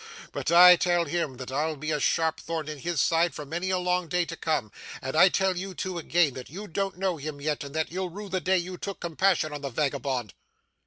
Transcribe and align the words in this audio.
But 0.31 0.51
I 0.51 0.77
tell 0.77 1.05
him 1.05 1.37
that 1.37 1.51
I'll 1.51 1.75
be 1.75 1.91
a 1.91 1.99
sharp 1.99 2.39
thorn 2.39 2.67
in 2.67 2.79
his 2.79 2.99
side 2.99 3.35
for 3.35 3.45
many 3.45 3.69
a 3.69 3.77
long 3.77 4.07
day 4.07 4.25
to 4.25 4.35
come; 4.35 4.71
and 4.99 5.15
I 5.15 5.29
tell 5.29 5.55
you 5.55 5.75
two, 5.75 5.99
again, 5.99 6.33
that 6.33 6.49
you 6.49 6.65
don't 6.67 6.97
know 6.97 7.17
him 7.17 7.39
yet; 7.39 7.63
and 7.63 7.75
that 7.75 7.91
you'll 7.91 8.09
rue 8.09 8.27
the 8.27 8.41
day 8.41 8.57
you 8.57 8.79
took 8.79 8.99
compassion 8.99 9.53
on 9.53 9.61
the 9.61 9.69
vagabond. 9.69 10.33